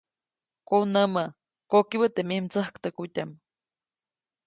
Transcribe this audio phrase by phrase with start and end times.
[0.69, 1.23] Konämä,
[1.71, 3.31] kokibä teʼ mij mdsäktäjkutyaʼm.